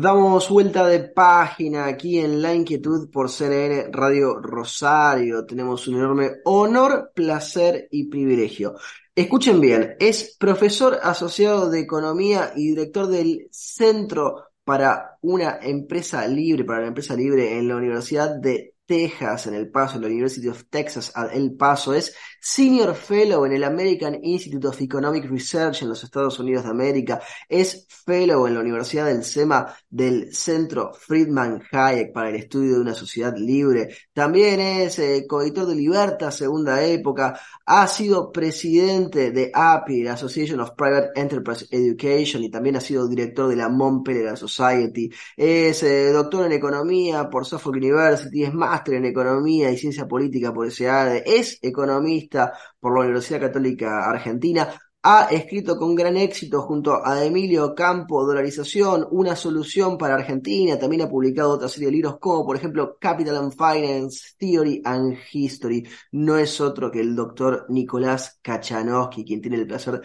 [0.00, 5.46] Damos vuelta de página aquí en La Inquietud por CNN Radio Rosario.
[5.46, 8.74] Tenemos un enorme honor, placer y privilegio.
[9.14, 16.64] Escuchen bien, es profesor asociado de Economía y director del Centro para una Empresa Libre,
[16.64, 20.48] para la Empresa Libre en la Universidad de Texas, en El Paso, en la University
[20.48, 21.94] of Texas El Paso.
[21.94, 26.70] Es Senior Fellow en el American Institute of Economic Research en los Estados Unidos de
[26.70, 27.22] América.
[27.48, 32.80] Es Fellow en la Universidad del SEMA del Centro Friedman Hayek para el Estudio de
[32.80, 33.96] una Sociedad Libre.
[34.12, 37.40] También es eh, coeditor de Libertad, Segunda Época.
[37.64, 43.08] Ha sido presidente de API, la Association of Private Enterprise Education, y también ha sido
[43.08, 45.10] director de la Montpellier Society.
[45.34, 48.44] Es eh, doctor en Economía por Suffolk University.
[48.44, 51.22] Es máster en Economía y Ciencia Política por SEADE.
[51.24, 52.33] Es economista
[52.80, 54.68] por la Universidad Católica Argentina.
[55.06, 60.78] Ha escrito con gran éxito junto a Emilio Campo Dolarización, una solución para Argentina.
[60.78, 65.18] También ha publicado otra serie de libros como, por ejemplo, Capital and Finance, Theory and
[65.30, 65.86] History.
[66.12, 70.00] No es otro que el doctor Nicolás Kachanowski, quien tiene el placer,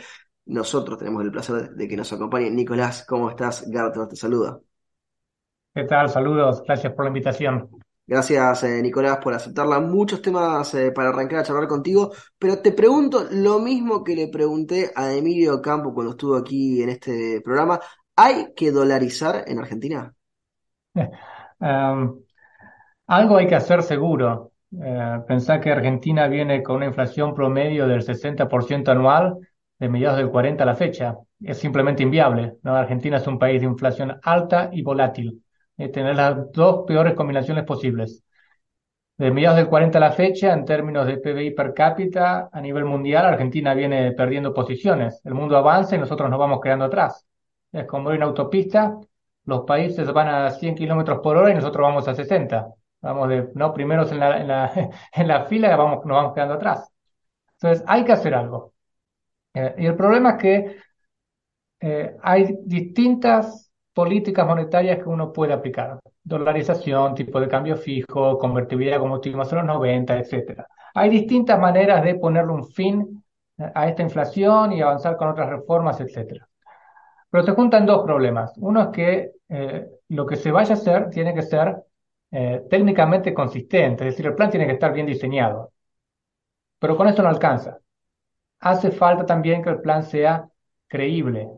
[0.48, 2.50] nosotros tenemos el placer de que nos acompañe.
[2.50, 3.70] Nicolás, ¿cómo estás?
[3.70, 4.60] Garto te saluda.
[5.74, 6.10] ¿Qué tal?
[6.10, 7.70] Saludos, gracias por la invitación.
[8.10, 9.80] Gracias, eh, Nicolás, por aceptarla.
[9.80, 14.30] Muchos temas eh, para arrancar a charlar contigo, pero te pregunto lo mismo que le
[14.30, 17.80] pregunté a Emilio Campo cuando estuvo aquí en este programa.
[18.16, 20.12] ¿Hay que dolarizar en Argentina?
[20.96, 22.20] Um,
[23.06, 24.54] algo hay que hacer seguro.
[24.72, 29.38] Eh, pensar que Argentina viene con una inflación promedio del 60% anual
[29.78, 31.16] de mediados del 40 a la fecha.
[31.40, 32.56] Es simplemente inviable.
[32.64, 35.44] Argentina es un país de inflación alta y volátil
[35.88, 38.22] tener las dos peores combinaciones posibles.
[39.18, 42.86] De mediados del 40 a la fecha, en términos de PBI per cápita, a nivel
[42.86, 45.22] mundial, Argentina viene perdiendo posiciones.
[45.26, 47.26] El mundo avanza y nosotros nos vamos quedando atrás.
[47.72, 48.98] Es como ir en autopista,
[49.45, 52.68] los países van a 100 kilómetros por hora y nosotros vamos a 60.
[53.02, 54.72] Vamos de, no, primeros en la, en la,
[55.14, 56.89] en la fila vamos, nos vamos quedando atrás.
[57.54, 58.73] Entonces, hay que hacer algo.
[59.54, 60.78] Eh, y el problema es que
[61.82, 63.69] eh, hay distintas
[63.99, 65.99] políticas monetarias que uno puede aplicar.
[66.23, 70.64] Dolarización, tipo de cambio fijo, convertibilidad como tuvimos en los 90, etc.
[70.93, 73.21] Hay distintas maneras de ponerle un fin
[73.76, 76.42] a esta inflación y avanzar con otras reformas, etc.
[77.30, 78.54] Pero se juntan dos problemas.
[78.59, 81.76] Uno es que eh, lo que se vaya a hacer tiene que ser
[82.32, 85.73] eh, técnicamente consistente, es decir, el plan tiene que estar bien diseñado.
[86.80, 87.80] Pero con esto no alcanza.
[88.61, 90.48] Hace falta también que el plan sea
[90.88, 91.49] creíble,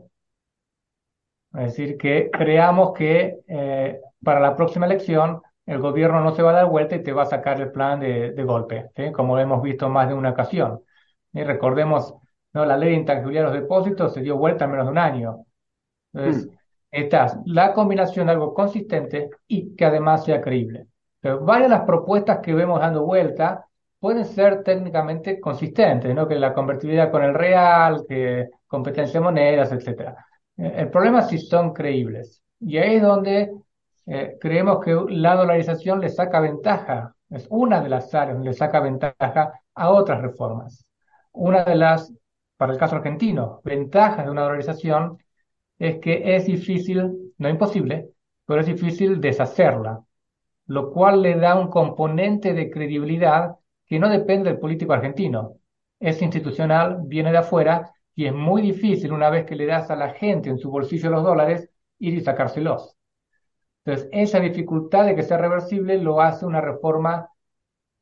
[1.53, 6.51] es decir, que creamos que eh, para la próxima elección el gobierno no se va
[6.51, 9.89] a dar vuelta y te va a sacar el plan de, golpe, como hemos visto
[9.89, 10.81] más de una ocasión.
[11.33, 12.15] Y recordemos,
[12.53, 12.65] ¿no?
[12.65, 15.45] la ley de intangibilidad de los depósitos se dio vuelta en menos de un año.
[16.13, 16.49] Entonces, mm.
[16.91, 20.87] está la combinación de algo consistente y que además sea creíble.
[21.19, 23.65] Pero varias de las propuestas que vemos dando vuelta
[23.99, 26.27] pueden ser técnicamente consistentes, ¿no?
[26.27, 30.25] que la convertibilidad con el real, que competencia de monedas, etcétera.
[30.57, 32.41] El problema es si son creíbles.
[32.59, 33.51] Y ahí es donde
[34.05, 38.55] eh, creemos que la dolarización le saca ventaja, es una de las áreas donde le
[38.55, 40.85] saca ventaja a otras reformas.
[41.31, 42.13] Una de las,
[42.57, 45.17] para el caso argentino, ventajas de una dolarización
[45.79, 48.09] es que es difícil, no imposible,
[48.45, 50.03] pero es difícil deshacerla,
[50.67, 55.55] lo cual le da un componente de credibilidad que no depende del político argentino.
[55.99, 59.95] Es institucional, viene de afuera y es muy difícil una vez que le das a
[59.95, 61.67] la gente en su bolsillo los dólares
[61.97, 62.95] ir y sacárselos.
[63.83, 67.29] Entonces, esa dificultad de que sea reversible lo hace una reforma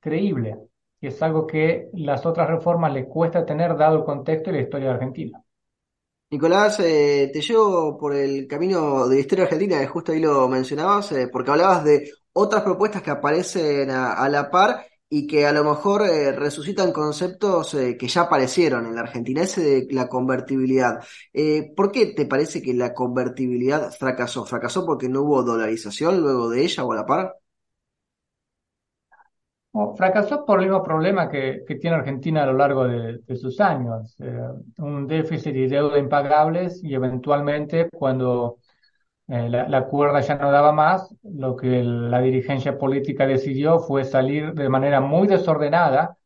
[0.01, 0.57] creíble,
[0.99, 4.61] y es algo que las otras reformas le cuesta tener dado el contexto y la
[4.61, 5.41] historia de Argentina.
[6.31, 11.13] Nicolás, eh, te llevo por el camino de la historia argentina, justo ahí lo mencionabas,
[11.13, 15.63] eh, porque hablabas de otras propuestas que aparecen a la par y que a lo
[15.63, 20.99] mejor eh, resucitan conceptos eh, que ya aparecieron en la Argentina, ese de la convertibilidad.
[21.33, 24.45] Eh, ¿Por qué te parece que la convertibilidad fracasó?
[24.45, 27.35] ¿Fracasó porque no hubo dolarización luego de ella o a la par?
[29.95, 34.17] fracasó por el mismo problema que, tiene Argentina a lo largo de, de sus años,
[34.79, 38.57] un déficit y deuda impagables y eventualmente cuando
[39.29, 44.53] eh, la, cuerda ya no daba más, lo que la dirigencia política decidió fue salir
[44.53, 46.17] de manera muy desordenada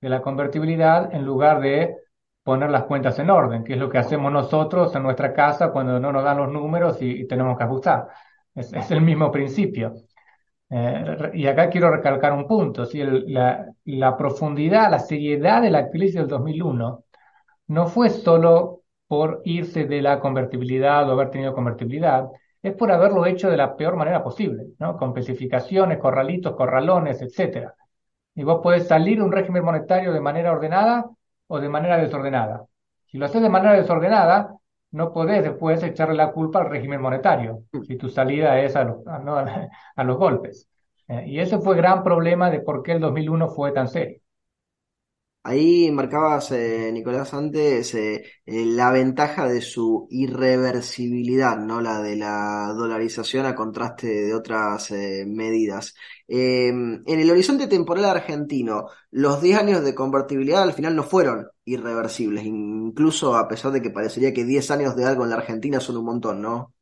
[0.00, 1.96] de la convertibilidad en lugar de
[2.42, 6.00] poner las cuentas en orden, que es lo que hacemos nosotros en nuestra casa cuando
[6.00, 8.08] no nos dan los números y, tenemos que ajustar.
[8.54, 9.92] Es, el mismo principio.
[10.70, 15.90] Eh, y acá quiero recalcar un punto, si la, la, profundidad, la seriedad de la
[15.90, 17.04] crisis del 2001
[17.68, 22.28] no fue solo por irse de la convertibilidad o haber tenido convertibilidad,
[22.66, 24.96] es por haberlo hecho de la peor manera posible, ¿no?
[24.96, 27.70] Con especificaciones, corralitos, corralones, etc.
[28.34, 31.08] Y vos podés salir de un régimen monetario de manera ordenada
[31.46, 32.64] o de manera desordenada.
[33.04, 34.56] Si lo haces de manera desordenada,
[34.90, 39.06] no podés después echarle la culpa al régimen monetario, si tu salida es a los,
[39.06, 40.68] a, los golpes.
[41.08, 44.20] Eh, y ese fue el gran problema de por qué el 2001 fue tan serio.
[45.48, 51.80] Ahí marcabas, eh, Nicolás, antes eh, eh, la ventaja de su irreversibilidad, ¿no?
[51.80, 55.94] La de la dolarización a contraste de otras medidas.
[56.26, 61.46] Em, en el horizonte temporal argentino, los 10 años de convertibilidad al final no fueron
[61.64, 65.78] irreversibles, incluso a pesar de que parecería que 10 años de algo en la Argentina
[65.78, 66.74] son un montón, ¿no?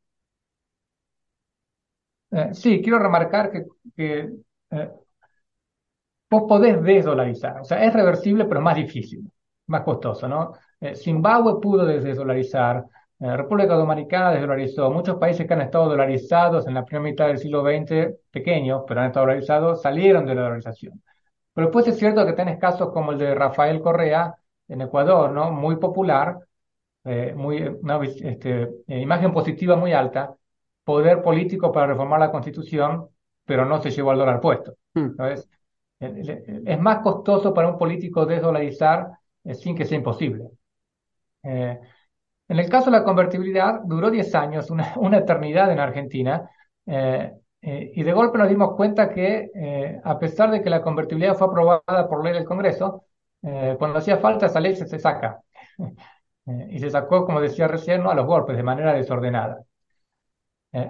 [2.53, 3.51] sí, quiero remarcar
[3.95, 4.31] que
[6.39, 7.61] vos podés desdolarizar.
[7.61, 9.29] O sea, es reversible, pero más difícil,
[9.67, 10.53] más costoso, ¿no?
[10.79, 12.85] Eh, Zimbabue pudo desdolarizar,
[13.19, 17.37] eh, República Dominicana desdolarizó, muchos países que han estado dolarizados en la primera mitad del
[17.37, 21.01] siglo XX, pequeños, pero han estado dolarizados, salieron de la dolarización.
[21.53, 24.35] Pero después es cierto que tenés casos como el de Rafael Correa
[24.67, 25.51] en Ecuador, ¿no?
[25.51, 26.37] Muy popular,
[27.05, 30.35] eh, muy, una este, imagen positiva muy alta,
[30.83, 33.07] poder político para reformar la constitución,
[33.45, 34.75] pero no se llevó al dólar puesto.
[35.17, 35.47] ¿sabes?
[35.47, 35.64] Hmm.
[35.99, 39.11] Es más costoso para un político desdolarizar
[39.43, 40.49] eh, sin que sea imposible.
[41.43, 41.79] Eh,
[42.47, 46.49] en el caso de la convertibilidad, duró 10 años, una, eternidad en Argentina,
[46.85, 49.49] eh, y de golpe nos dimos cuenta que,
[50.03, 53.05] a pesar de que la convertibilidad fue aprobada por ley del Congreso,
[53.41, 55.41] cuando hacía falta esa ley se, saca.
[56.69, 59.63] y se sacó, como decía recién, a los golpes, de manera desordenada.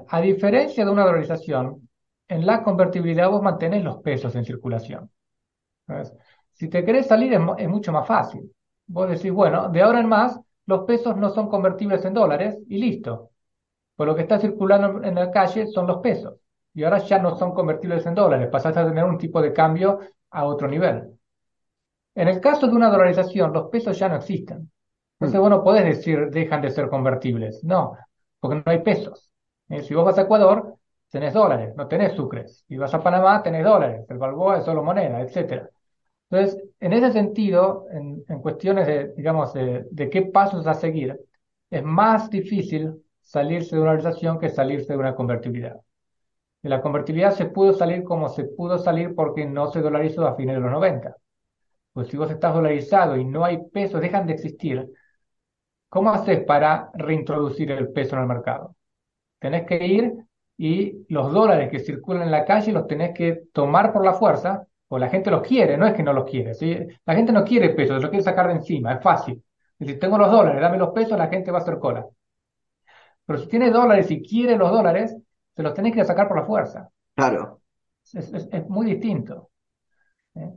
[0.10, 1.85] a diferencia de una dolarización,
[2.27, 5.10] en la convertibilidad vos mantenés los pesos en circulación.
[6.54, 8.51] Si te querés salir es, mucho más fácil.
[8.88, 12.77] Vos decís, bueno, de ahora en más los pesos no son convertibles en dólares y
[12.77, 13.31] listo.
[13.95, 16.36] Pues lo que está circulando en la calle son los pesos.
[16.74, 18.50] Y ahora ya no son convertibles en dólares.
[18.51, 20.00] Pasás a tener un tipo de cambio
[20.31, 21.18] a otro nivel.
[22.16, 24.72] En el caso de una dolarización, los pesos ya no existen.
[25.19, 27.63] Entonces, vos no podés decir dejan de ser convertibles.
[27.63, 27.95] No,
[28.39, 29.31] porque no hay pesos.
[29.69, 30.75] Eh, si vos vas a Ecuador,
[31.10, 32.66] tenés dólares, no tenés sucres.
[32.68, 35.69] Y vas a Panamá, tenés dólares, el Balboa es solo moneda, etc.
[36.30, 41.19] Entonces, en ese sentido, en, cuestiones de, digamos, de, qué pasos a seguir,
[41.69, 45.78] es más difícil salirse de una dolarización que salirse de una convertibilidad.
[46.62, 50.36] De la convertibilidad se pudo salir como se pudo salir porque no se dolarizó a
[50.36, 51.16] fines de los 90.
[51.94, 54.88] Pues si vos estás dolarizado y no hay pesos, dejan de existir,
[55.90, 58.75] ¿cómo haces para reintroducir el peso en el mercado?
[59.40, 60.13] Tenés que ir
[60.57, 64.66] y los dólares que circulan en la calle los tenés que tomar por la fuerza,
[64.88, 66.54] o la gente los quiere, no es que no los quiere.
[66.54, 66.78] ¿sí?
[67.06, 69.44] La gente no quiere pesos, los quiere sacar de encima, es fácil.
[69.80, 72.06] Si tengo los dólares, dame los pesos, la gente va a hacer cola.
[73.25, 75.16] Pero si tiene dólares y quiere los dólares,
[75.56, 76.90] se los tenés que sacar por la fuerza.
[77.16, 77.62] Claro.
[78.13, 79.50] Es, muy distinto.
[80.36, 80.51] ¿eh?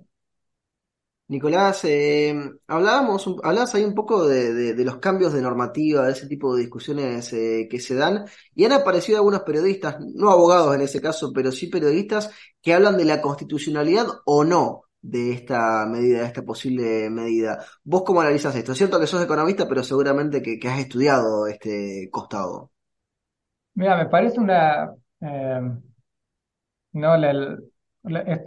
[1.28, 2.34] Nicolás, eh,
[2.66, 7.30] hablábamos, hablabas ahí un poco de, los cambios de normativa, de ese tipo de discusiones
[7.34, 11.52] eh, que se dan, y han aparecido algunos periodistas, no abogados en ese caso, pero
[11.52, 12.30] sí periodistas,
[12.62, 17.62] que hablan de la constitucionalidad o no de esta medida, de esta posible medida.
[17.84, 18.72] ¿Vos cómo analizas esto?
[18.72, 22.70] Es cierto que sos economista, pero seguramente que, has estudiado este costado.
[23.74, 24.94] Mira, me parece una...
[25.20, 25.60] Eh,
[26.92, 27.14] no,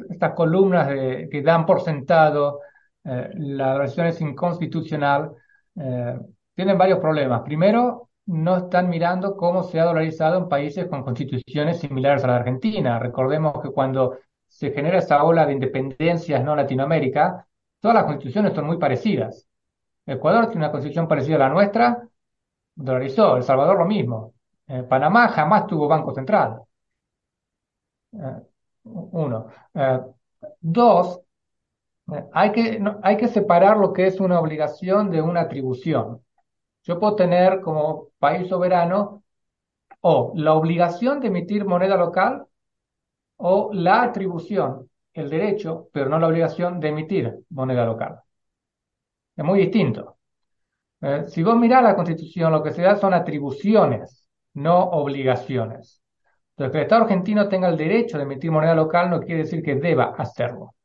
[0.10, 0.88] estas columnas
[1.30, 2.60] que dan por sentado
[3.04, 5.32] eh, la versión es inconstitucional,
[5.76, 6.20] eh,
[6.56, 7.42] tienen varios problemas.
[7.42, 12.36] Primero, no están mirando cómo se ha dolarizado en países con constituciones similares a la
[12.38, 13.00] Argentina.
[13.00, 14.18] Recordemos que cuando
[14.48, 17.48] se genera esa ola de independencias no Latinoamérica,
[17.80, 19.48] todas las constituciones son muy parecidas.
[20.06, 22.08] Ecuador tiene una constitución parecida a la nuestra,
[22.76, 23.38] dolarizó.
[23.38, 24.34] El Salvador lo mismo.
[24.68, 26.62] Eh, Panamá jamás tuvo banco central.
[28.84, 29.48] uno.
[30.60, 31.22] dos,
[32.34, 36.22] hay que, separar lo que es una obligación de una atribución.
[36.84, 39.24] Yo puedo tener como país soberano
[40.02, 42.46] o la obligación de emitir moneda local
[43.38, 48.20] o la atribución, el derecho, pero no la obligación de emitir moneda local.
[49.36, 50.18] Es muy distinto.
[51.02, 56.02] Eh, si vos mirás la Constitución, lo que se da son atribuciones, no obligaciones.
[56.52, 59.64] Entonces, que el Estado argentino tenga el derecho de emitir moneda local no quiere decir
[59.64, 60.76] que deba hacerlo.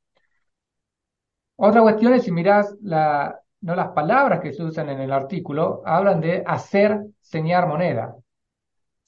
[1.57, 5.83] Otra cuestión es si mirás la, no las palabras que se usan en el artículo,
[5.85, 8.15] hablan de hacer señar moneda.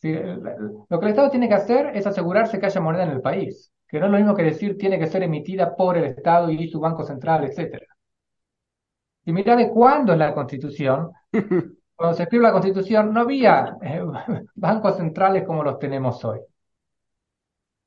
[0.00, 3.72] Lo que el Estado tiene que hacer es asegurarse que haya moneda en el país,
[3.86, 6.68] que no es lo mismo que decir tiene que ser emitida por el Estado y
[6.68, 7.82] su Banco Central, etc.
[9.24, 11.12] Y mira de cuándo en la Constitución,
[11.96, 14.02] cuando se escribió la Constitución, no había eh,
[14.54, 16.40] bancos centrales como los tenemos hoy.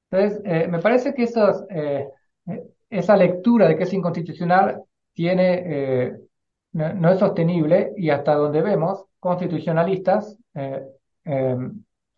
[0.10, 2.08] Entonces, eh, me parece que esos, eh,
[2.92, 4.84] esa lectura de que es inconstitucional
[5.14, 6.14] tiene,
[6.74, 10.38] no, es sostenible y hasta donde vemos, constitucionalistas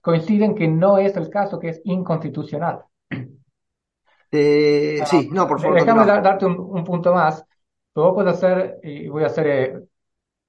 [0.03, 2.83] coinciden que no es el caso, que es inconstitucional.
[4.31, 5.79] sí, no, por favor.
[5.79, 7.45] Déjame darte un, punto más.
[7.95, 9.87] Vos puedes hacer, y voy a hacer un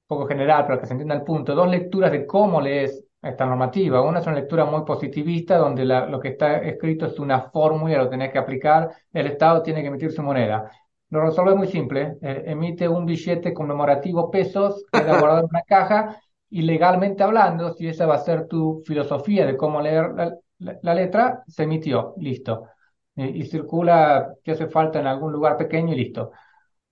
[0.09, 4.03] poco general para que se entienda el punto, dos lecturas de cómo lees esta normativa.
[4.03, 8.09] Una es una lectura muy positivista, donde lo que está escrito es una fórmula, lo
[8.09, 10.71] tenés que aplicar, el Estado tiene que emitir su moneda.
[11.11, 16.21] Lo resuelve muy simple, eh, emite un billete conmemorativo pesos, queda guardado en una caja,
[16.51, 20.13] y legalmente hablando, si esa va a ser tu filosofía de cómo leer
[20.59, 22.69] la, letra, se emitió, listo.
[23.17, 26.33] Eh, y circula que hace falta en algún lugar pequeño y listo.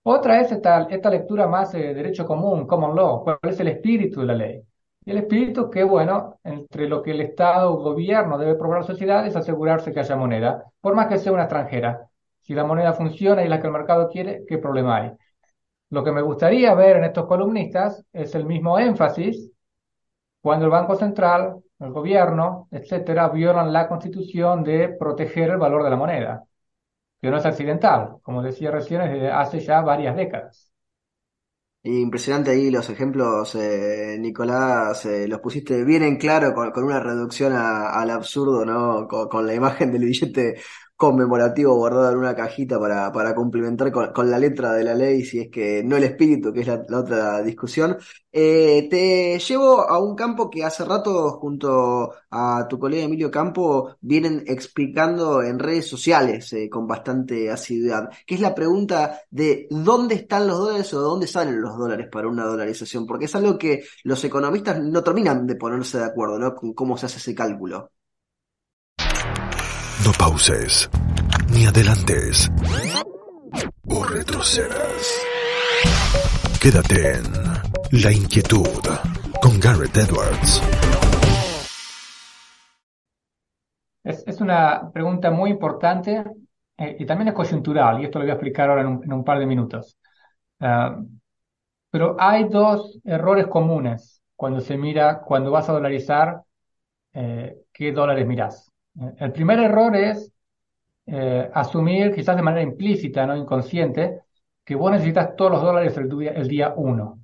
[0.04, 4.20] Otra es esta, esta lectura más de derecho común, common law, cuál es el espíritu
[4.20, 4.62] de la ley.
[5.04, 8.86] El espíritu que, bueno, entre lo que el Estado o gobierno debe probar a la
[8.86, 12.08] sociedad es asegurarse que haya moneda, por más que sea una extranjera.
[12.40, 15.12] Si la moneda funciona y la que el mercado quiere, ¿qué problema hay?
[15.90, 19.50] Lo que me gustaría ver en estos columnistas es el mismo énfasis
[20.40, 25.90] cuando el Banco Central, el gobierno, etcétera, violan la constitución de proteger el valor de
[25.90, 26.44] la moneda,
[27.20, 30.71] que no es accidental, como decía recién, desde hace ya varias décadas.
[31.84, 37.52] Impresionante ahí los ejemplos, eh, Nicolás, eh, los pusiste bien en claro con, una reducción
[37.54, 39.08] al absurdo, ¿no?
[39.08, 40.60] Con, la imagen del billete
[41.02, 45.40] conmemorativo guardado en una cajita para, para complementar con, la letra de la ley, si
[45.40, 47.98] es que no el espíritu, que es la, otra discusión.
[48.30, 53.96] Eh, te llevo a un campo que hace rato, junto a tu colega Emilio Campo,
[54.00, 60.14] vienen explicando en redes sociales eh, con bastante asiduidad, que es la pregunta de dónde
[60.14, 63.82] están los dólares o dónde salen los dólares para una dolarización, porque es algo que
[64.04, 66.54] los economistas no terminan de ponerse de acuerdo, ¿no?
[66.54, 67.90] Con cómo se hace ese cálculo.
[70.04, 70.90] No pauses,
[71.52, 72.50] ni adelantes,
[73.88, 75.22] o retrocedas.
[76.60, 78.82] Quédate en La Inquietud
[79.40, 80.60] con Garrett Edwards.
[84.02, 86.24] Es, una pregunta muy importante
[86.76, 89.38] eh, y también es coyuntural, y esto lo voy a explicar ahora en un, par
[89.38, 89.96] de minutos.
[90.58, 91.00] Ah,
[91.90, 96.42] pero hay dos errores comunes cuando se mira, cuando vas a dolarizar,
[97.12, 98.71] eh, qué dólares miras.
[99.18, 100.32] El primer error es
[101.06, 104.22] eh, asumir, quizás de manera implícita, no inconsciente,
[104.64, 107.20] que vos necesitas todos los dólares el día, uno.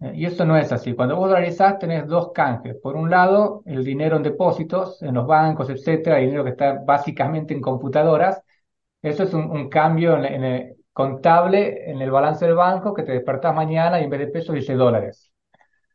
[0.00, 0.94] Eh, y eso no es así.
[0.94, 2.76] Cuando vos dolarizás tenés dos canjes.
[2.82, 7.54] Por un lado, el dinero en depósitos, en los bancos, etcétera, dinero que está básicamente
[7.54, 8.42] en computadoras.
[9.02, 13.54] Eso es un, cambio en, el contable en el balance del banco que te despertás
[13.54, 15.32] mañana y en vez de pesos dice dólares.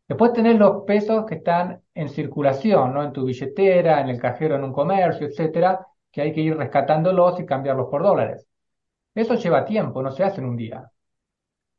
[0.07, 3.03] Después tenés los pesos que están en circulación, ¿no?
[3.03, 7.39] En tu billetera, en el cajero en un comercio, etcétera, que hay que ir rescatándolos
[7.39, 8.47] y cambiarlos por dólares.
[9.15, 10.89] Eso lleva tiempo, no se hace en un día.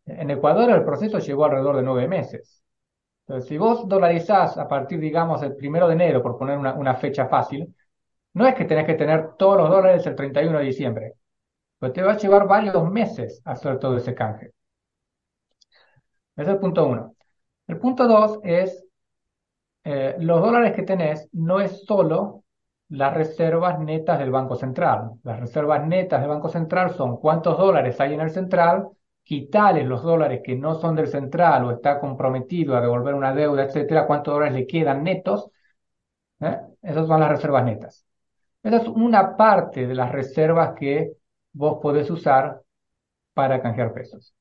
[0.07, 2.63] En Ecuador el proceso llevó alrededor de nueve meses.
[3.27, 7.27] Entonces, si vos dolarizás a partir, digamos, del primero de enero, por poner una, fecha
[7.27, 7.75] fácil,
[8.35, 11.15] no es que tenés que tener todos los dólares el 31 de diciembre,
[11.79, 14.53] pero te va a llevar varios meses hacer todo ese canje.
[16.37, 17.15] Ese es el punto uno.
[17.67, 18.84] El punto dos es,
[19.85, 22.45] eh, los dólares que tenés no es solo
[22.89, 25.13] las reservas netas del Banco Central.
[25.23, 28.89] Las reservas netas del Banco Central son cuántos dólares hay en el central,
[29.23, 33.65] quitarles los dólares que no son del central o está comprometido a devolver una deuda,
[33.65, 35.51] etcétera, cuántos dólares le quedan netos.
[36.41, 36.59] ¿eh?
[36.83, 38.05] Esas son las reservas netas.
[38.63, 41.13] Esa es una parte de las reservas que
[41.53, 42.63] vos podés usar
[43.35, 44.35] para canjear pesos.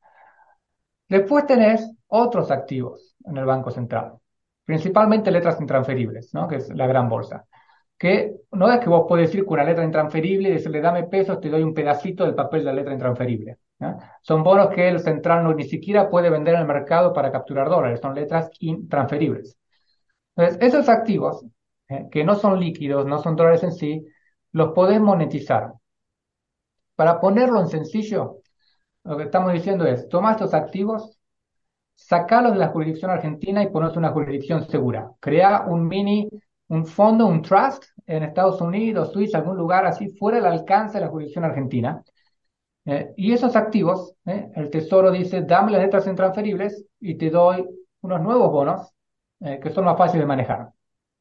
[1.09, 4.13] Después tenés otros activos en el Banco Central,
[4.65, 6.47] principalmente letras intransferibles, ¿no?
[6.47, 7.45] que es la gran bolsa.
[7.97, 11.39] Que no es que vos podés ir con una letra intransferible y decirle dame pesos,
[11.39, 13.57] te doy un pedacito del papel de la letra intransferible.
[14.21, 17.69] Son bonos que el central no ni siquiera puede vender en el mercado para capturar
[17.69, 19.57] dólares, son letras intransferibles.
[20.35, 21.45] Entonces, esos activos,
[21.89, 22.07] ¿eh?
[22.11, 24.05] que no son líquidos, no son dólares en sí,
[24.51, 25.73] los podés monetizar.
[26.95, 28.37] Para ponerlo en sencillo,
[29.03, 31.19] lo que estamos diciendo es, toma estos activos,
[31.95, 35.11] sacalos de la jurisdicción argentina y ponos una jurisdicción segura.
[35.19, 36.29] Crea un mini,
[36.67, 41.05] un fondo, un trust en Estados Unidos, Suiza, algún lugar así fuera del alcance de
[41.05, 42.03] la jurisdicción argentina.
[42.85, 47.65] Eh, y esos activos, eh, el Tesoro dice, dame las letras intransferibles y te doy
[48.01, 48.93] unos nuevos bonos
[49.39, 50.69] eh, que son más fáciles de manejar.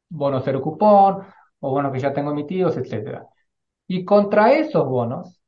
[0.08, 1.22] Bonos cero cupón
[1.60, 3.22] o bonos que ya tengo emitidos, etc.
[3.86, 5.38] Y contra esos bonos,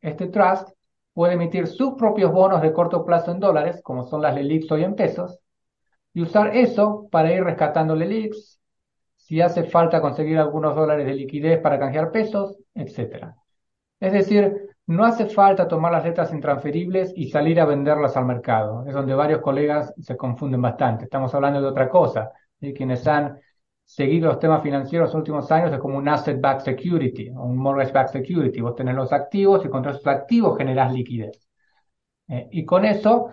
[0.00, 0.70] este trust
[1.12, 4.84] puede emitir sus propios bonos de corto plazo en dólares, como son las LELIX hoy
[4.84, 5.38] en pesos,
[6.14, 8.60] y usar eso para ir rescatando LELIX,
[9.16, 13.34] si hace falta conseguir algunos dólares de liquidez para canjear pesos, etc.
[14.00, 18.84] Es decir, no hace falta tomar las letras intransferibles y salir a venderlas al mercado.
[18.86, 21.04] Es donde varios colegas se confunden bastante.
[21.04, 22.32] Estamos hablando de otra cosa.
[22.58, 23.38] De quienes han
[23.84, 28.12] seguido los temas financieros los últimos años es como un asset-backed security o un mortgage-backed
[28.12, 28.60] security.
[28.60, 31.48] Vos tenés los activos y contra esos activos generás liquidez.
[32.28, 33.30] Eh, y con eso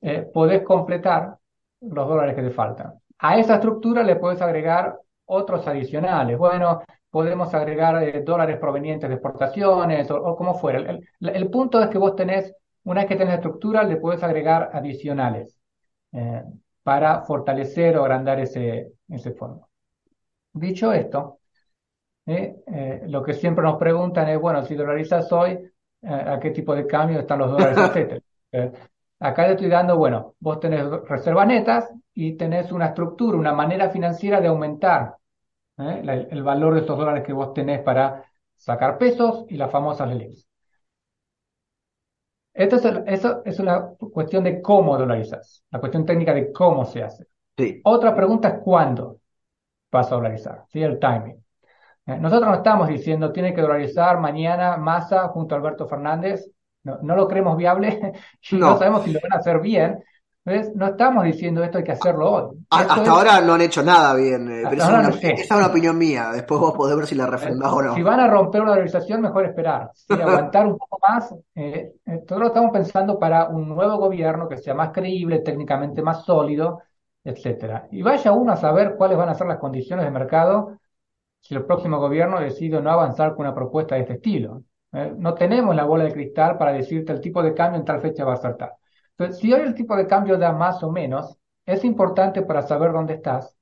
[0.00, 1.36] eh, podés completar
[1.80, 2.94] los dólares que te faltan.
[3.18, 6.38] A esa estructura le puedes agregar otros adicionales.
[6.38, 10.98] Bueno, podemos agregar eh, dólares provenientes de exportaciones o, como fuera.
[11.20, 15.58] El, punto es que vos tenés, una vez que tenés estructura, le puedes agregar adicionales
[16.82, 19.65] para fortalecer o agrandar ese, ese fondo.
[20.56, 21.40] Dicho esto,
[22.24, 25.58] eh, lo que siempre nos preguntan es, bueno, si dolarizas hoy,
[26.02, 28.20] ¿a qué tipo de cambio están los dólares, etcétera?
[29.20, 33.90] acá le estoy dando, bueno, vos tenés reservas netas y tenés una estructura, una manera
[33.90, 35.16] financiera de aumentar
[35.78, 36.26] ¿eh?
[36.30, 38.24] el valor de estos dólares que vos tenés para
[38.56, 40.46] sacar pesos y las famosas LELIX.
[42.54, 47.02] Esto es, eso es una cuestión de cómo dolarizas, la cuestión técnica de cómo se
[47.02, 47.26] hace.
[47.84, 49.20] Otra pregunta es cuándo
[49.96, 50.82] vas a dolarizar, ¿sí?
[50.82, 51.42] el timing.
[52.06, 52.18] ¿Eh?
[52.18, 56.50] Nosotros no estamos diciendo tiene que dolarizar mañana Massa junto a Alberto Fernández,
[56.84, 58.12] no, no lo creemos viable,
[58.52, 58.58] no.
[58.58, 59.98] no sabemos si lo van a hacer bien,
[60.74, 62.66] no estamos diciendo esto hay que hacerlo hoy.
[62.70, 66.30] hasta ahora no han hecho nada bien, eh, pero esa es una, opinión mía.
[66.32, 67.94] Después vos podés ver si la refrendás o no.
[67.94, 69.90] Si van a romper una organización, mejor esperar.
[69.92, 71.34] Si aguantar un poco más.
[71.52, 76.24] Eh, eh lo estamos pensando para un nuevo gobierno que sea más creíble, técnicamente más
[76.24, 76.80] sólido,
[77.26, 77.88] etcétera.
[77.90, 80.78] Y vaya uno a saber cuáles van a ser las condiciones de mercado
[81.40, 84.62] si el próximo gobierno decide no avanzar con una propuesta de este estilo.
[84.92, 88.00] Eh, no tenemos la bola de cristal para decirte el tipo de cambio en tal
[88.00, 88.70] fecha va a ser tal.
[89.10, 92.92] Entonces, si hoy el tipo de cambio da más o menos, es importante para saber
[92.92, 93.56] dónde estás,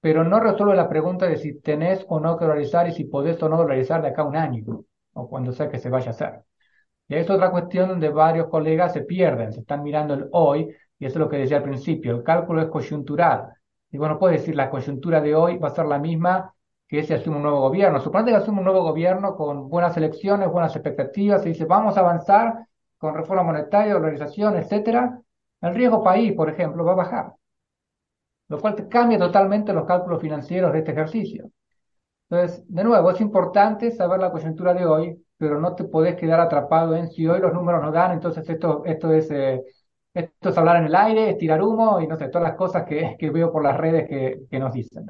[0.00, 3.42] pero no resuelve la pregunta de si tenés o no que dolarizar y si podés
[3.42, 6.42] o no dolarizar de acá un año, o cuando sea que se vaya a hacer.
[7.08, 11.06] Y es otra cuestión donde varios colegas se pierden, se están mirando el hoy, y
[11.06, 13.52] eso es lo que decía al principio, el cálculo es coyuntural.
[13.90, 16.54] Y bueno, puedes decir, la coyuntura de hoy va a ser la misma
[16.86, 18.00] que si asume un nuevo gobierno.
[18.00, 22.00] Suponete que asume un nuevo gobierno con buenas elecciones, buenas expectativas, y dice, vamos a
[22.00, 25.20] avanzar con reforma monetaria, dolarización, etcétera,
[25.60, 27.34] el riesgo país, por ejemplo, va a bajar,
[28.48, 31.50] lo cual te cambia totalmente los cálculos financieros de este ejercicio.
[32.30, 36.40] Entonces, de nuevo, es importante saber la coyuntura de hoy, pero no te podés quedar
[36.40, 39.30] atrapado en si hoy los números no dan, entonces esto, esto es...
[39.30, 39.62] Eh,
[40.18, 42.84] esto es hablar en el aire, es tirar humo y no sé, todas las cosas
[42.84, 45.06] que, que veo por las redes que, que nos dicen.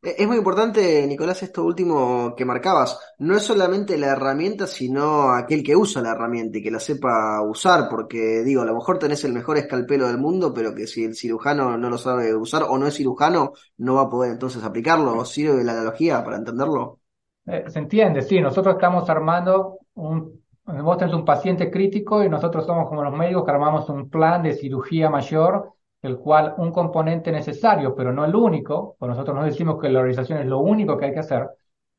[0.00, 2.98] Eh, es muy importante, Nicolás, esto último que marcabas.
[3.18, 7.42] No es solamente la herramienta, sino aquel que usa la herramienta y que la sepa
[7.42, 11.04] usar, porque digo, a lo mejor tenés el mejor escalpelo del mundo, pero que si
[11.04, 14.62] el cirujano no lo sabe usar o no es cirujano, no va a poder entonces
[14.62, 15.24] aplicarlo.
[15.24, 17.00] ¿Sirve la analogía para entenderlo?
[17.46, 18.40] Eh, se entiende, sí.
[18.40, 20.33] Nosotros estamos armando un...
[20.66, 24.42] Vos tenés un paciente crítico y nosotros somos como los médicos que armamos un plan
[24.42, 25.74] de cirugía mayor
[26.04, 30.00] el cual un componente necesario, pero no el único, pues nosotros no decimos que la
[30.00, 31.48] organización es lo único que hay que hacer,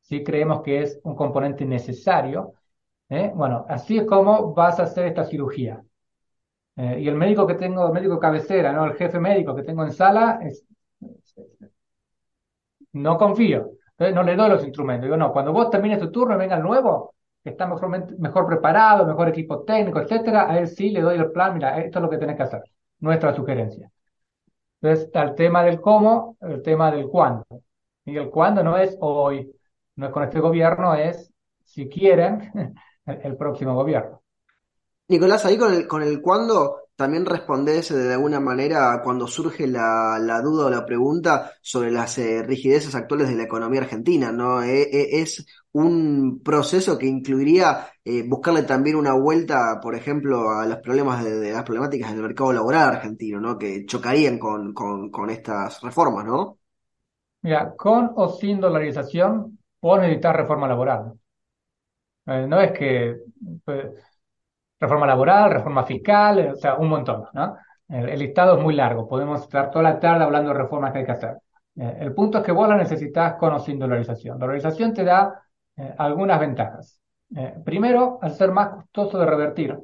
[0.02, 2.54] sí creemos que es un componente necesario.
[3.10, 3.32] ¿eh?
[3.34, 5.84] Bueno, así es como vas a hacer esta cirugía.
[6.76, 8.86] Eh, y el médico que tengo, el médico cabecera, ¿no?
[8.86, 10.40] el jefe médico que tengo en sala,
[12.94, 15.06] no confío, no le doy los instrumentos.
[15.06, 17.16] Digo, no, cuando vos termines tu turno y venga el nuevo,
[17.50, 21.54] está mejor, mejor preparado, mejor equipo técnico, etcétera, a él sí le doy el plan,
[21.54, 22.64] mira, esto es lo que tenés que hacer,
[23.00, 23.92] nuestra sugerencia.
[24.82, 27.46] Entonces está el tema del cómo, el tema del cuándo.
[28.04, 29.52] Y el cuándo no es hoy,
[29.96, 31.32] no es con este gobierno, es,
[31.64, 32.52] si quieren,
[33.06, 34.22] el, próximo gobierno.
[35.08, 40.42] Nicolás, ahí con el, con el cuándo también respondés de alguna manera cuando surge la,
[40.44, 44.64] duda o la pregunta sobre las eh, rigideces actuales de la economía argentina, ¿no?
[44.64, 50.66] Eh, eh, es un proceso que incluiría eh, buscarle también una vuelta, por ejemplo, a
[50.66, 53.58] los problemas de, las problemáticas del mercado laboral argentino, ¿no?
[53.58, 56.60] Que chocarían con, con, estas reformas, ¿no?
[57.42, 61.12] Mira, con o sin dolarización, puedo necesitar reforma laboral.
[62.26, 63.18] Eh, no es que
[63.66, 64.15] pues,
[64.80, 67.58] reforma laboral, reforma fiscal, o sea, un montón, ¿no?
[67.88, 71.06] El, listado es muy largo, podemos estar toda la tarde hablando de reformas que hay
[71.06, 71.38] que hacer.
[71.76, 74.40] Eh, el punto es que vos la necesitas con o sin dolarización.
[74.40, 75.44] Dolarización te da
[75.78, 77.00] eh, algunas ventajas.
[77.64, 79.78] primero, al ser más costoso de revertir,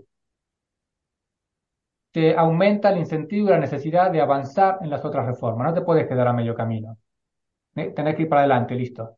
[2.11, 5.67] te aumenta el incentivo y la necesidad de avanzar en las otras reformas.
[5.67, 6.97] No te puedes quedar a medio camino.
[7.73, 9.17] Tenés que ir para adelante, listo.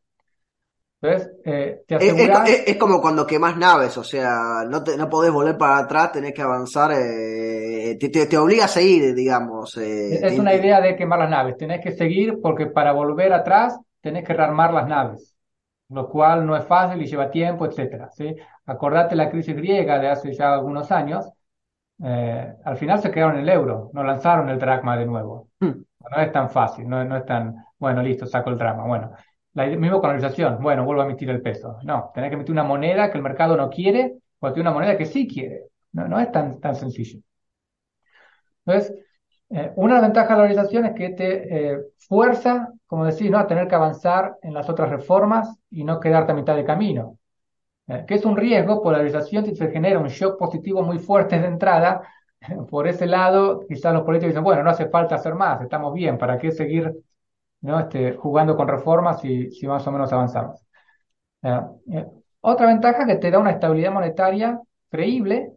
[1.03, 5.57] Entonces, eh, te es, como cuando quemas naves, o sea, no, te, no podés volver
[5.57, 9.75] para atrás, tenés que avanzar, eh, te, te, obliga a seguir, digamos.
[9.75, 13.77] Eh, es una idea de quemar las naves, tenés que seguir porque para volver atrás
[13.99, 15.35] tenés que rearmar las naves,
[15.89, 18.09] lo cual no es fácil y lleva tiempo, etcétera.
[18.09, 18.33] ¿sí?
[18.65, 21.29] Acordate la crisis griega de hace ya algunos años,
[22.01, 25.49] al final se quedaron el euro, no lanzaron el dracma de nuevo.
[25.59, 25.83] Hmm.
[25.99, 28.85] No es tan fácil, no, no es tan, bueno, listo, saco el drama.
[28.85, 29.11] Bueno,
[29.53, 31.77] la misma con bueno, vuelvo a emitir el peso.
[31.83, 35.05] No, tenés que emitir una moneda que el mercado no quiere o una moneda que
[35.05, 35.65] sí quiere.
[35.93, 37.19] No, no es tan, tan sencillo.
[38.65, 38.95] Entonces,
[39.49, 43.37] eh, una ventaja de la dolarización es que te eh, fuerza, como decís, ¿no?
[43.39, 47.17] a tener que avanzar en las otras reformas y no quedarte a mitad de camino.
[47.87, 51.47] Eh, que es un riesgo, polarización, si se genera un shock positivo muy fuerte de
[51.47, 52.03] entrada,
[52.69, 56.17] por ese lado, quizás los políticos dicen, bueno, no hace falta hacer más, estamos bien,
[56.17, 56.93] ¿para qué seguir
[57.63, 57.79] ¿no?
[57.79, 60.61] Este, jugando con reformas y si más o menos avanzamos.
[61.43, 62.05] Eh,
[62.41, 65.53] otra ventaja que te da una estabilidad monetaria creíble,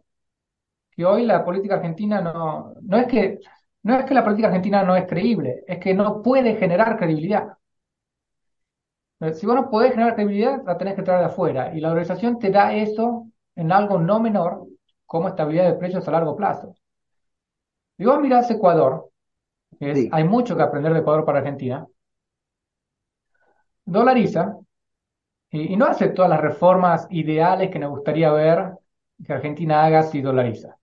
[0.91, 3.39] que hoy la política argentina no, no es que,
[3.83, 7.57] no es que la política argentina no es creíble, es que no puede generar credibilidad.
[9.19, 11.73] Eh, si vos no podés generar credibilidad, la tenés que traer de afuera.
[11.75, 14.65] Y la organización te da eso en algo no menor,
[15.05, 16.73] como estabilidad de precios a largo plazo.
[17.97, 19.09] Si vos mirás Ecuador,
[19.79, 21.87] hay mucho que aprender de Ecuador para Argentina,
[23.87, 24.57] dolariza
[25.49, 28.73] y, no hace todas las reformas ideales que nos gustaría ver
[29.25, 30.77] que Argentina haga si dolariza.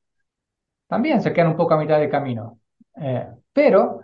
[0.89, 2.59] También se quedan un poco a mitad de camino.
[2.97, 4.01] Eh, pero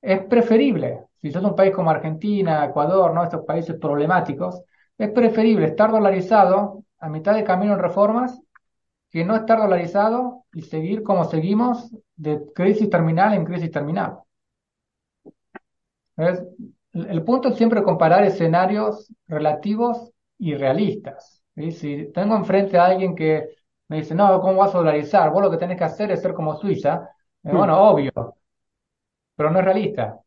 [0.00, 3.24] es preferible, si sos un país como Argentina, Ecuador, ¿no?
[3.24, 4.62] estos países problemáticos,
[4.96, 8.40] es preferible estar dolarizado a mitad de camino en reformas
[9.10, 14.20] que no estar dolarizado y seguir como seguimos de crisis terminal en crisis terminal.
[16.92, 21.42] El punto es siempre comparar escenarios relativos y realistas.
[21.54, 23.48] Si tengo enfrente a alguien que
[23.88, 25.30] me dice, no, ¿cómo vas a dolarizar?
[25.30, 27.10] Vos lo que tenés que hacer es ser como Suiza.
[27.42, 27.50] Eh.
[27.52, 28.12] Bueno, obvio,
[29.36, 30.20] pero no es realista.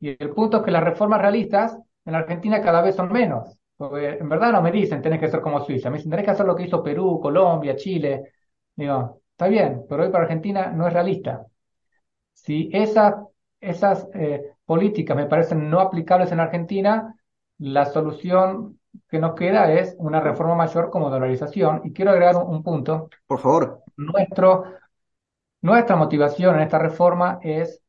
[0.00, 3.56] Y el punto es que las reformas realistas en la Argentina cada vez son menos.
[3.76, 5.90] Porque en verdad no me dicen, tenés que ser como Suiza.
[5.90, 8.32] Me dicen, tenés que hacer lo que hizo Perú, Colombia, Chile.
[8.76, 11.46] Digo, está bien, pero hoy para Argentina no es realista.
[12.32, 13.26] Si esa,
[13.60, 17.14] esas eh, políticas me parecen no aplicables en Argentina,
[17.58, 21.82] la solución que nos queda es una reforma mayor como dolarización.
[21.84, 23.10] Y quiero agregar un, punto.
[23.26, 23.82] Por favor.
[23.98, 24.64] Nuestro,
[25.60, 27.82] nuestra motivación en esta reforma es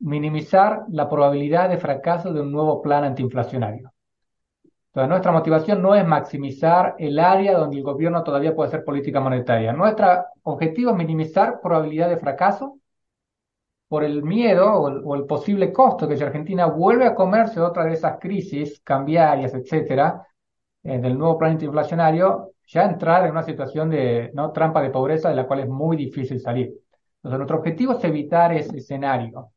[0.00, 3.90] minimizar la probabilidad de fracaso de un nuevo plan antiinflacionario.
[4.88, 9.18] Entonces, nuestra motivación no es maximizar el área donde el gobierno todavía puede hacer política
[9.18, 9.72] monetaria.
[9.72, 12.78] Nuestro objetivo es minimizar probabilidad de fracaso
[13.88, 17.94] por el miedo o el, posible costo que si Argentina vuelve a comerse otra de
[17.94, 20.26] esas crisis cambiarias, etcétera,
[20.82, 24.52] eh, del nuevo plan inflacionario, ya entrar en una situación de ¿no?
[24.52, 26.66] trampa de pobreza de la cual es muy difícil salir.
[27.16, 29.52] Entonces, nuestro objetivo es evitar ese escenario.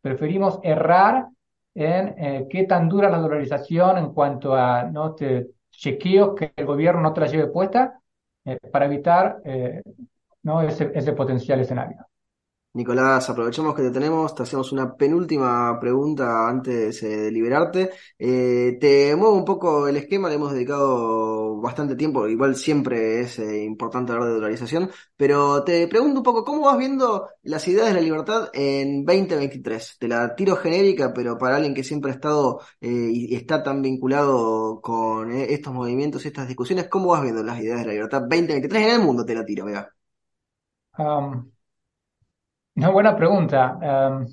[0.00, 1.28] Preferimos errar
[1.74, 5.14] en eh, qué tan dura la dolarización en cuanto a ¿no?
[5.14, 8.00] Te, chequeos que el gobierno no te la lleve puesta
[8.44, 12.06] eh, para evitar ese, ese potencial escenario.
[12.76, 17.90] Nicolás, aprovechamos que te tenemos, te hacemos una penúltima pregunta antes eh, de liberarte.
[18.18, 23.38] Eh, te muevo un poco el esquema, le hemos dedicado bastante tiempo, igual siempre es
[23.38, 27.88] eh, importante hablar de dolarización, pero te pregunto un poco, ¿cómo vas viendo las ideas
[27.88, 29.96] de la libertad en 2023?
[29.98, 34.80] Te la tiro genérica, pero para alguien que siempre ha estado y está tan vinculado
[34.82, 38.82] con estos movimientos y estas discusiones, ¿cómo vas viendo las ideas de la libertad 2023
[38.82, 39.24] en el mundo?
[39.24, 39.90] Te la tiro, vea.
[42.76, 43.78] Una buena pregunta.
[43.80, 44.26] Em,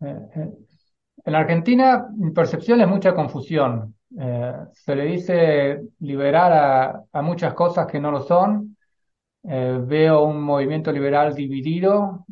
[0.00, 0.48] eh, eh,
[1.24, 3.96] en Argentina, mi percepción es mucha confusión.
[4.18, 8.76] Eh, se le dice liberar a, muchas cosas que no lo son.
[9.42, 12.26] veo un movimiento liberal dividido,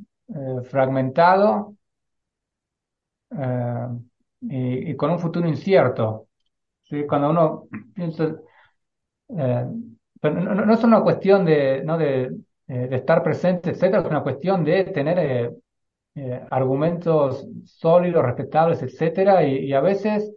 [0.70, 1.74] fragmentado
[4.40, 6.28] y, con un futuro incierto.
[7.08, 8.36] Cuando uno piensa,
[9.28, 11.98] no, no, es una cuestión de, ¿no?
[11.98, 12.30] de
[12.70, 15.50] eh, de estar presente, etcétera, es una cuestión de tener eh,
[16.14, 20.32] eh, argumentos sólidos, respetables, etcétera, y, a veces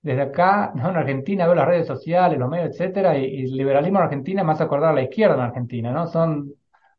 [0.00, 4.04] desde acá, en Argentina, veo las redes sociales, los medios, etcétera, y, el liberalismo en
[4.04, 6.06] Argentina más acordar a la izquierda en Argentina, ¿no?
[6.06, 6.52] Son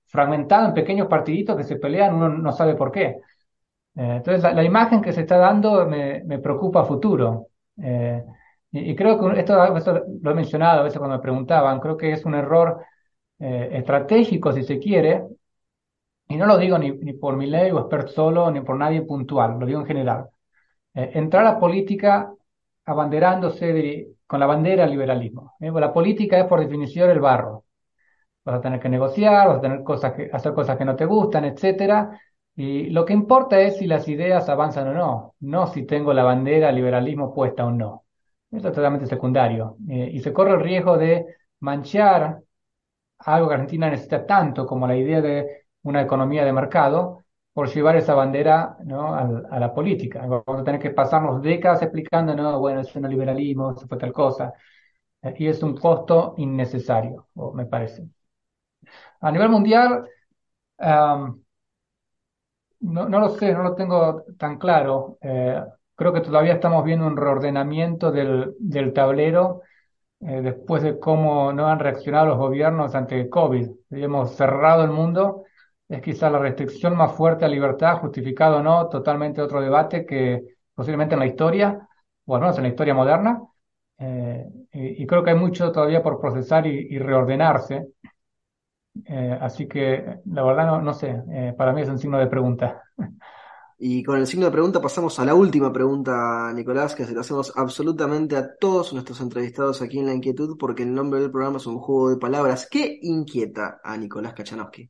[0.08, 3.18] fragmentados en pequeños partiditos que se pelean, uno no sabe por qué.
[3.96, 7.48] entonces, la, imagen que se está dando me, me preocupa a futuro.
[8.72, 12.12] Y, creo que esto, esto, lo he mencionado a veces cuando me preguntaban, creo que
[12.12, 12.84] es un error
[13.40, 15.24] eh, estratégico, si se quiere,
[16.28, 19.60] y no lo digo ni, por mi ley o expert solo, ni por nadie puntual,
[19.60, 20.30] lo digo en general.
[20.94, 22.34] Eh, entrar a política
[22.86, 25.56] abanderándose con la bandera del liberalismo.
[25.60, 25.72] ¿eh?
[25.72, 27.66] La política es por definición el barro.
[28.46, 31.06] Vas a tener que negociar, vas a tener cosas que, hacer cosas que no te
[31.06, 32.20] gustan, etcétera.
[32.56, 36.24] Y lo que importa es si las ideas avanzan o no, no si tengo la
[36.24, 38.06] bandera del liberalismo puesta o no.
[38.52, 39.78] Eso es totalmente secundario.
[39.90, 41.26] Eh, y se corre el riesgo de
[41.62, 42.40] manchar
[43.26, 47.96] algo que Argentina necesita tanto como la idea de una economía de mercado, por llevar
[47.96, 49.14] esa bandera ¿no?
[49.16, 50.26] a, la política.
[50.26, 54.12] Vamos a tener que pasarnos décadas explicando, no, bueno, es un liberalismo, eso fue tal
[54.12, 54.54] cosa.
[55.22, 58.08] Eh, y es un costo innecesario, me parece.
[59.22, 60.08] A nivel mundial,
[60.80, 61.40] no,
[63.10, 65.18] no, lo sé, no lo tengo tan claro.
[65.22, 65.62] Eh,
[65.96, 69.62] creo que todavía estamos viendo un reordenamiento del, del tablero
[70.28, 73.70] eh, después de cómo no han reaccionado los gobiernos ante el COVID.
[73.92, 75.44] Hemos cerrado el mundo
[75.94, 80.42] es quizá la restricción más fuerte a libertad, justificado o no, totalmente otro debate que
[80.74, 81.88] posiblemente en la historia,
[82.26, 83.42] o al menos en la historia moderna,
[84.00, 87.88] eh, y, creo que hay mucho todavía por procesar y, reordenarse.
[89.06, 92.28] Eh, así que la verdad no, no sé, eh, para mí es un signo de
[92.28, 92.82] pregunta.
[93.86, 97.20] Y con el signo de pregunta pasamos a la última pregunta, Nicolás, que se la
[97.20, 101.58] hacemos absolutamente a todos nuestros entrevistados aquí en La Inquietud, porque el nombre del programa
[101.58, 102.66] es un juego de palabras.
[102.72, 104.90] ¿Qué inquieta a Nicolás Kachanowski?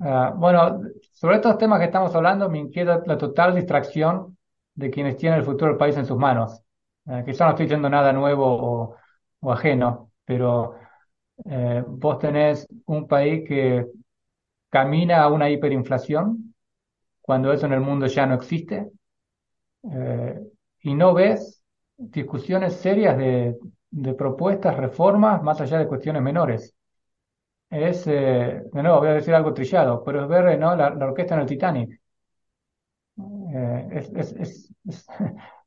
[0.00, 0.80] Ah, bueno,
[1.12, 4.36] sobre estos temas que estamos hablando, me inquieta la total distracción
[4.74, 6.60] de quienes tienen el futuro del país en sus manos.
[7.04, 8.96] Uh, quizá no estoy diciendo nada nuevo
[9.40, 10.74] o, ajeno, pero
[11.44, 13.86] eh, vos tenés un país que
[14.68, 16.51] camina a una hiperinflación
[17.22, 18.90] cuando eso en el mundo ya no existe
[19.90, 20.40] eh,
[20.80, 21.62] y no ves
[21.96, 23.56] discusiones serias de,
[24.16, 26.74] propuestas, reformas, más allá de cuestiones menores
[27.72, 30.76] es, eh, de nuevo, voy a decir algo trillado, pero es ver ¿no?
[30.76, 32.00] la, orquesta en el Titanic.
[33.54, 34.72] Eh, es, es,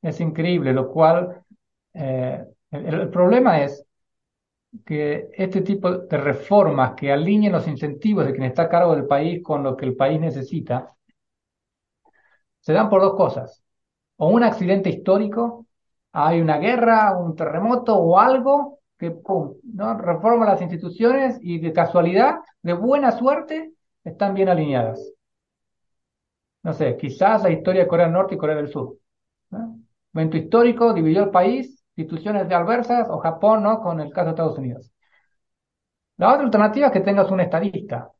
[0.02, 1.44] es, increíble, lo cual
[1.94, 3.84] eh, el, problema es
[4.86, 9.08] que este tipo de reformas que alineen los incentivos de quien está a cargo del
[9.08, 10.96] país con lo que el país necesita,
[12.66, 13.64] se dan por dos cosas.
[14.18, 15.68] O un accidente histórico,
[16.12, 19.98] hay una guerra, un terremoto o algo que pum, ¿no?
[19.98, 23.74] reforma las instituciones y de casualidad, de buena suerte,
[24.04, 25.00] están bien alineadas.
[26.64, 28.98] No sé, quizás la historia de Corea del Norte y Corea del Sur.
[29.52, 29.78] ¿no?
[30.14, 33.80] Evento histórico, dividió el país, instituciones de adversas, o Japón, ¿no?
[33.82, 34.92] Con el caso de Estados Unidos.
[36.18, 38.12] La otra alternativa es que tengas un estadista,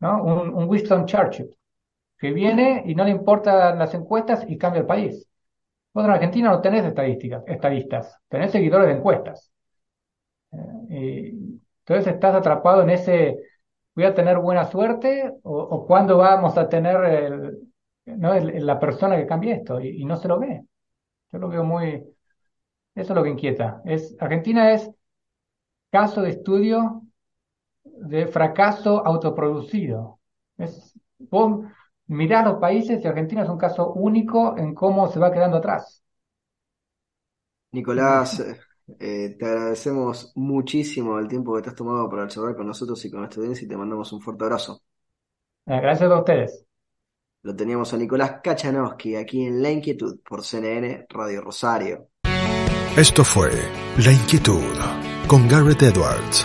[0.00, 0.22] ¿no?
[0.24, 1.54] Un Winston Churchill,
[2.20, 5.26] que viene y no le importan las encuestas y cambia el país.
[5.94, 9.50] Vos en Argentina no tenés estadísticas, estadistas, tenés seguidores de encuestas.
[10.90, 11.32] Eh,
[11.80, 13.36] entonces estás atrapado en ese,
[13.94, 17.70] voy a tener buena suerte o, o cuándo vamos a tener el,
[18.06, 18.34] ¿no?
[18.34, 20.64] la persona que cambie esto y, no se lo ve.
[21.32, 22.14] Yo lo veo muy, eso
[22.94, 23.80] es lo que inquieta.
[23.84, 24.90] Es, Argentina es
[25.90, 27.02] caso de estudio
[27.84, 30.20] de fracaso autoproducido.
[30.58, 30.98] Es,
[32.10, 36.02] Mirá los países y Argentina es un caso único en cómo se va quedando atrás.
[37.70, 38.44] Nicolás,
[38.98, 43.10] eh, te agradecemos muchísimo el tiempo que te has tomado para charlar con nosotros y
[43.12, 44.82] con nuestra audiencia y te mandamos un fuerte abrazo.
[45.66, 46.66] Eh, gracias a ustedes.
[47.42, 52.08] Lo teníamos a Nicolás Kachanowski aquí en La Inquietud por CNN Radio Rosario.
[52.96, 53.50] Esto fue
[54.04, 54.76] La Inquietud
[55.28, 56.44] con Garrett Edwards.